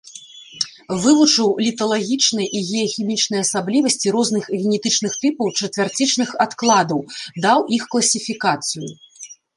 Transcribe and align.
Вывучыў 1.01 1.49
літалагічныя 1.65 2.49
і 2.59 2.61
геахімічныя 2.69 3.41
асаблівасці 3.47 4.07
розных 4.17 4.43
генетычных 4.61 5.11
тыпаў 5.27 5.47
чацвярцічных 5.59 6.29
адкладаў, 6.47 6.99
даў 7.45 7.59
іх 7.79 7.83
класіфікацыю. 7.93 8.87